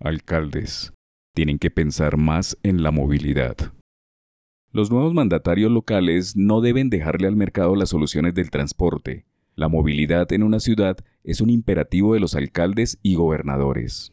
alcaldes, 0.00 0.92
tienen 1.34 1.58
que 1.58 1.70
pensar 1.70 2.16
más 2.16 2.58
en 2.62 2.82
la 2.82 2.90
movilidad. 2.90 3.56
Los 4.70 4.90
nuevos 4.90 5.14
mandatarios 5.14 5.70
locales 5.70 6.36
no 6.36 6.60
deben 6.60 6.90
dejarle 6.90 7.26
al 7.26 7.36
mercado 7.36 7.74
las 7.74 7.88
soluciones 7.88 8.34
del 8.34 8.50
transporte. 8.50 9.24
La 9.54 9.68
movilidad 9.68 10.32
en 10.32 10.42
una 10.42 10.60
ciudad 10.60 10.98
es 11.24 11.40
un 11.40 11.50
imperativo 11.50 12.14
de 12.14 12.20
los 12.20 12.34
alcaldes 12.34 12.98
y 13.02 13.14
gobernadores. 13.14 14.12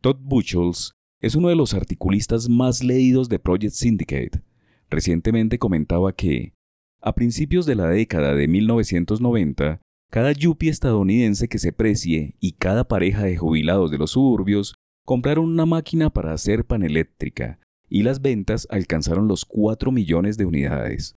Todd 0.00 0.18
Buchholz 0.20 0.92
es 1.20 1.34
uno 1.34 1.48
de 1.48 1.56
los 1.56 1.74
articulistas 1.74 2.48
más 2.48 2.82
leídos 2.82 3.28
de 3.28 3.38
Project 3.38 3.74
Syndicate. 3.74 4.42
Recientemente 4.88 5.58
comentaba 5.58 6.12
que, 6.12 6.54
a 7.00 7.14
principios 7.14 7.66
de 7.66 7.74
la 7.74 7.88
década 7.88 8.34
de 8.34 8.48
1990, 8.48 9.80
cada 10.12 10.32
yuppie 10.32 10.68
estadounidense 10.68 11.48
que 11.48 11.58
se 11.58 11.72
precie 11.72 12.36
y 12.38 12.52
cada 12.52 12.86
pareja 12.86 13.22
de 13.22 13.38
jubilados 13.38 13.90
de 13.90 13.96
los 13.96 14.10
suburbios 14.10 14.74
compraron 15.06 15.46
una 15.46 15.64
máquina 15.64 16.10
para 16.10 16.34
hacer 16.34 16.66
pan 16.66 16.82
eléctrica 16.82 17.58
y 17.88 18.02
las 18.02 18.20
ventas 18.20 18.68
alcanzaron 18.68 19.26
los 19.26 19.46
4 19.46 19.90
millones 19.90 20.36
de 20.36 20.44
unidades. 20.44 21.14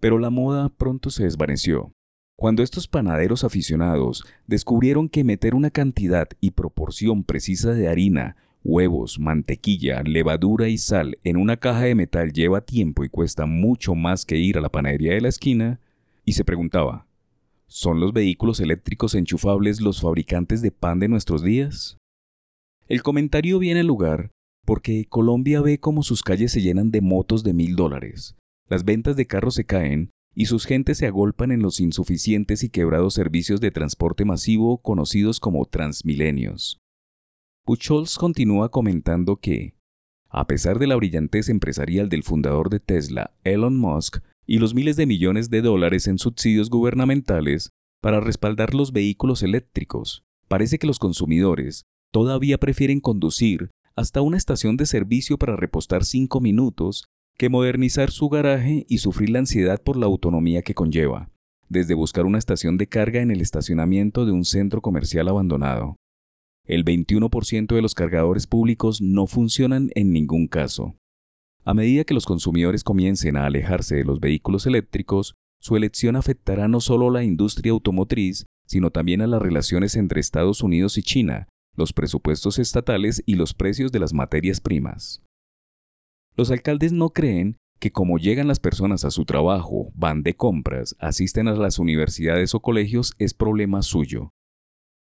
Pero 0.00 0.18
la 0.18 0.30
moda 0.30 0.70
pronto 0.70 1.10
se 1.10 1.24
desvaneció. 1.24 1.92
Cuando 2.34 2.62
estos 2.62 2.88
panaderos 2.88 3.44
aficionados 3.44 4.24
descubrieron 4.46 5.10
que 5.10 5.22
meter 5.22 5.54
una 5.54 5.68
cantidad 5.68 6.26
y 6.40 6.52
proporción 6.52 7.24
precisa 7.24 7.74
de 7.74 7.88
harina, 7.88 8.36
huevos, 8.64 9.18
mantequilla, 9.18 10.02
levadura 10.02 10.68
y 10.68 10.78
sal 10.78 11.18
en 11.24 11.36
una 11.36 11.58
caja 11.58 11.82
de 11.82 11.94
metal 11.94 12.32
lleva 12.32 12.62
tiempo 12.62 13.04
y 13.04 13.10
cuesta 13.10 13.44
mucho 13.44 13.94
más 13.94 14.24
que 14.24 14.38
ir 14.38 14.56
a 14.56 14.62
la 14.62 14.70
panadería 14.70 15.12
de 15.12 15.20
la 15.20 15.28
esquina, 15.28 15.78
y 16.24 16.32
se 16.32 16.44
preguntaba, 16.44 17.06
¿Son 17.76 17.98
los 17.98 18.12
vehículos 18.12 18.60
eléctricos 18.60 19.16
enchufables 19.16 19.80
los 19.80 20.00
fabricantes 20.00 20.62
de 20.62 20.70
pan 20.70 21.00
de 21.00 21.08
nuestros 21.08 21.42
días? 21.42 21.98
El 22.86 23.02
comentario 23.02 23.58
viene 23.58 23.80
al 23.80 23.88
lugar 23.88 24.30
porque 24.64 25.06
Colombia 25.08 25.60
ve 25.60 25.80
cómo 25.80 26.04
sus 26.04 26.22
calles 26.22 26.52
se 26.52 26.62
llenan 26.62 26.92
de 26.92 27.00
motos 27.00 27.42
de 27.42 27.52
mil 27.52 27.74
dólares, 27.74 28.36
las 28.68 28.84
ventas 28.84 29.16
de 29.16 29.26
carros 29.26 29.56
se 29.56 29.64
caen 29.64 30.12
y 30.36 30.46
sus 30.46 30.66
gentes 30.66 30.98
se 30.98 31.08
agolpan 31.08 31.50
en 31.50 31.62
los 31.62 31.80
insuficientes 31.80 32.62
y 32.62 32.68
quebrados 32.68 33.14
servicios 33.14 33.60
de 33.60 33.72
transporte 33.72 34.24
masivo 34.24 34.78
conocidos 34.78 35.40
como 35.40 35.64
transmilenios. 35.64 36.78
Puchols 37.64 38.18
continúa 38.18 38.70
comentando 38.70 39.38
que, 39.38 39.74
a 40.28 40.46
pesar 40.46 40.78
de 40.78 40.86
la 40.86 40.94
brillantez 40.94 41.48
empresarial 41.48 42.08
del 42.08 42.22
fundador 42.22 42.70
de 42.70 42.78
Tesla, 42.78 43.34
Elon 43.42 43.76
Musk, 43.76 44.22
y 44.46 44.58
los 44.58 44.74
miles 44.74 44.96
de 44.96 45.06
millones 45.06 45.50
de 45.50 45.62
dólares 45.62 46.06
en 46.06 46.18
subsidios 46.18 46.70
gubernamentales 46.70 47.70
para 48.00 48.20
respaldar 48.20 48.74
los 48.74 48.92
vehículos 48.92 49.42
eléctricos. 49.42 50.24
Parece 50.48 50.78
que 50.78 50.86
los 50.86 50.98
consumidores 50.98 51.84
todavía 52.10 52.58
prefieren 52.58 53.00
conducir 53.00 53.70
hasta 53.96 54.20
una 54.20 54.36
estación 54.36 54.76
de 54.76 54.86
servicio 54.86 55.38
para 55.38 55.56
repostar 55.56 56.04
cinco 56.04 56.40
minutos 56.40 57.04
que 57.36 57.48
modernizar 57.48 58.10
su 58.10 58.28
garaje 58.28 58.86
y 58.88 58.98
sufrir 58.98 59.30
la 59.30 59.40
ansiedad 59.40 59.82
por 59.82 59.96
la 59.96 60.06
autonomía 60.06 60.62
que 60.62 60.74
conlleva, 60.74 61.30
desde 61.68 61.94
buscar 61.94 62.26
una 62.26 62.38
estación 62.38 62.76
de 62.76 62.88
carga 62.88 63.20
en 63.20 63.30
el 63.30 63.40
estacionamiento 63.40 64.26
de 64.26 64.32
un 64.32 64.44
centro 64.44 64.80
comercial 64.80 65.28
abandonado. 65.28 65.96
El 66.66 66.84
21% 66.84 67.74
de 67.74 67.82
los 67.82 67.94
cargadores 67.94 68.46
públicos 68.46 69.00
no 69.00 69.26
funcionan 69.26 69.90
en 69.94 70.12
ningún 70.12 70.46
caso. 70.46 70.96
A 71.66 71.72
medida 71.72 72.04
que 72.04 72.14
los 72.14 72.26
consumidores 72.26 72.84
comiencen 72.84 73.36
a 73.36 73.46
alejarse 73.46 73.96
de 73.96 74.04
los 74.04 74.20
vehículos 74.20 74.66
eléctricos, 74.66 75.34
su 75.60 75.76
elección 75.76 76.14
afectará 76.14 76.68
no 76.68 76.80
solo 76.80 77.08
a 77.08 77.12
la 77.12 77.24
industria 77.24 77.72
automotriz, 77.72 78.44
sino 78.66 78.90
también 78.90 79.22
a 79.22 79.26
las 79.26 79.40
relaciones 79.40 79.96
entre 79.96 80.20
Estados 80.20 80.62
Unidos 80.62 80.98
y 80.98 81.02
China, 81.02 81.48
los 81.74 81.94
presupuestos 81.94 82.58
estatales 82.58 83.22
y 83.24 83.36
los 83.36 83.54
precios 83.54 83.92
de 83.92 83.98
las 83.98 84.12
materias 84.12 84.60
primas. 84.60 85.22
Los 86.36 86.50
alcaldes 86.50 86.92
no 86.92 87.10
creen 87.10 87.56
que 87.80 87.92
como 87.92 88.18
llegan 88.18 88.46
las 88.46 88.60
personas 88.60 89.04
a 89.06 89.10
su 89.10 89.24
trabajo, 89.24 89.90
van 89.94 90.22
de 90.22 90.34
compras, 90.34 90.94
asisten 90.98 91.48
a 91.48 91.54
las 91.54 91.78
universidades 91.78 92.54
o 92.54 92.60
colegios 92.60 93.14
es 93.18 93.32
problema 93.32 93.82
suyo. 93.82 94.30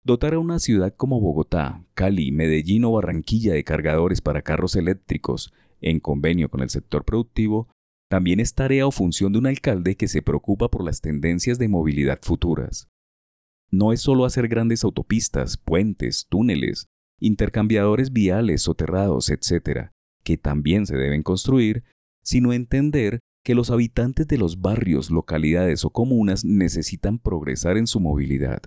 Dotar 0.03 0.33
a 0.33 0.39
una 0.39 0.59
ciudad 0.59 0.93
como 0.95 1.19
Bogotá, 1.19 1.83
Cali, 1.93 2.31
Medellín 2.31 2.83
o 2.85 2.91
Barranquilla 2.91 3.53
de 3.53 3.63
cargadores 3.63 4.21
para 4.21 4.41
carros 4.41 4.75
eléctricos 4.75 5.53
en 5.83 5.99
convenio 5.99 6.49
con 6.49 6.61
el 6.61 6.69
sector 6.69 7.05
productivo, 7.05 7.69
también 8.09 8.39
es 8.39 8.53
tarea 8.53 8.85
o 8.87 8.91
función 8.91 9.33
de 9.33 9.39
un 9.39 9.47
alcalde 9.47 9.95
que 9.95 10.07
se 10.07 10.21
preocupa 10.21 10.69
por 10.69 10.83
las 10.83 11.01
tendencias 11.01 11.57
de 11.57 11.67
movilidad 11.67 12.19
futuras. 12.21 12.87
No 13.71 13.91
es 13.91 14.01
solo 14.01 14.25
hacer 14.25 14.47
grandes 14.47 14.83
autopistas, 14.83 15.57
puentes, 15.57 16.27
túneles, 16.29 16.87
intercambiadores 17.19 18.13
viales 18.13 18.61
soterrados, 18.61 19.29
etc., 19.29 19.89
que 20.23 20.37
también 20.37 20.85
se 20.85 20.95
deben 20.95 21.23
construir, 21.23 21.83
sino 22.23 22.53
entender 22.53 23.19
que 23.43 23.55
los 23.55 23.71
habitantes 23.71 24.27
de 24.27 24.37
los 24.37 24.61
barrios, 24.61 25.09
localidades 25.09 25.83
o 25.83 25.89
comunas 25.89 26.45
necesitan 26.45 27.19
progresar 27.19 27.77
en 27.77 27.87
su 27.87 27.99
movilidad. 27.99 28.61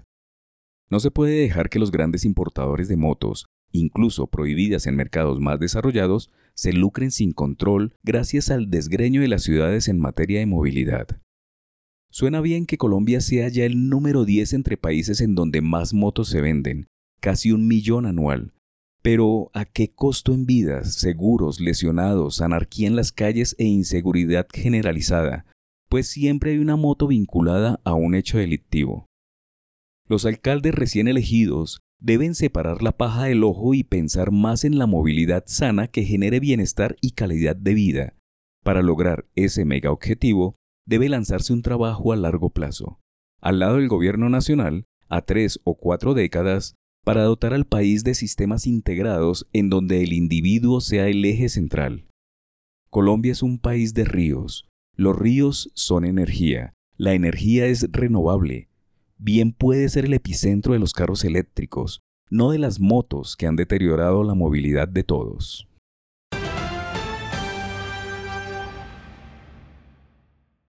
No 0.91 1.01
se 1.01 1.11
puede 1.11 1.41
dejar 1.41 1.71
que 1.71 1.79
los 1.79 1.91
grandes 1.91 2.25
importadores 2.25 2.89
de 2.89 2.97
motos, 2.97 3.47
incluso 3.79 4.27
prohibidas 4.27 4.87
en 4.87 4.97
mercados 4.97 5.41
más 5.41 5.61
desarrollados, 5.61 6.31
se 6.55 6.73
lucren 6.73 7.11
sin 7.11 7.33
control 7.33 7.95
gracias 8.03 8.51
al 8.51 8.71
desgreño 8.71 9.21
de 9.21 9.29
las 9.29 9.43
ciudades 9.43 9.89
en 9.89 10.01
materia 10.01 10.41
de 10.41 10.47
movilidad. 10.47 11.07
Suena 12.11 12.41
bien 12.41 12.67
que 12.67 12.79
Colombia 12.79 13.21
sea 13.21 13.49
ya 13.49 13.65
el 13.65 13.89
número 13.89 14.25
10 14.25 14.55
entre 14.55 14.77
países 14.77 15.21
en 15.21 15.35
donde 15.35 15.61
más 15.61 15.93
motos 15.93 16.29
se 16.29 16.41
venden, 16.41 16.87
casi 17.21 17.53
un 17.53 17.69
millón 17.69 18.07
anual. 18.07 18.55
Pero 19.03 19.51
¿a 19.53 19.65
qué 19.67 19.93
costo 19.93 20.33
en 20.33 20.47
vidas, 20.47 20.95
seguros, 20.95 21.61
lesionados, 21.61 22.41
anarquía 22.41 22.89
en 22.89 22.97
las 22.97 23.13
calles 23.13 23.55
e 23.59 23.65
inseguridad 23.65 24.47
generalizada? 24.53 25.47
Pues 25.89 26.09
siempre 26.09 26.53
hay 26.53 26.59
una 26.59 26.77
moto 26.77 27.07
vinculada 27.07 27.81
a 27.85 27.95
un 27.95 28.15
hecho 28.15 28.39
delictivo. 28.39 29.07
Los 30.09 30.25
alcaldes 30.25 30.75
recién 30.75 31.09
elegidos 31.09 31.81
deben 32.01 32.35
separar 32.35 32.83
la 32.83 32.93
paja 32.93 33.25
del 33.25 33.45
ojo 33.45 33.75
y 33.75 33.85
pensar 33.85 34.31
más 34.31 34.65
en 34.65 34.79
la 34.79 34.87
movilidad 34.87 35.45
sana 35.47 35.89
que 35.89 36.05
genere 36.05 36.41
bienestar 36.41 36.97
y 37.01 37.13
calidad 37.13 37.57
de 37.57 37.75
vida. 37.75 38.15
Para 38.63 38.83
lograr 38.83 39.27
ese 39.35 39.65
mega 39.65 39.91
objetivo, 39.91 40.57
debe 40.87 41.09
lanzarse 41.09 41.53
un 41.53 41.63
trabajo 41.63 42.13
a 42.13 42.17
largo 42.17 42.51
plazo, 42.51 43.01
al 43.41 43.59
lado 43.59 43.77
del 43.77 43.89
gobierno 43.89 44.29
nacional, 44.29 44.85
a 45.09 45.23
tres 45.23 45.61
o 45.65 45.77
cuatro 45.77 46.15
décadas, 46.15 46.75
para 47.05 47.23
dotar 47.23 47.55
al 47.55 47.67
país 47.67 48.03
de 48.03 48.15
sistemas 48.15 48.67
integrados 48.67 49.47
en 49.53 49.71
donde 49.71 50.03
el 50.03 50.13
individuo 50.13 50.81
sea 50.81 51.09
el 51.09 51.25
eje 51.25 51.49
central. 51.49 52.09
Colombia 52.91 53.33
es 53.33 53.43
un 53.43 53.59
país 53.59 53.95
de 53.95 54.05
ríos. 54.05 54.69
Los 54.97 55.17
ríos 55.17 55.71
son 55.75 56.05
energía. 56.05 56.73
La 56.97 57.15
energía 57.15 57.67
es 57.67 57.87
renovable 57.93 58.69
bien 59.19 59.53
puede 59.53 59.89
ser 59.89 60.05
el 60.05 60.15
epicentro 60.15 60.73
de 60.73 60.79
los 60.79 60.93
carros 60.93 61.25
eléctricos, 61.25 62.03
no 62.31 62.51
de 62.51 62.59
las 62.59 62.81
motos 62.81 63.37
que 63.37 63.47
han 63.47 63.57
deteriorado 63.57 64.25
la 64.25 64.35
movilidad 64.35 64.89
de 64.89 65.05
todos. 65.05 65.69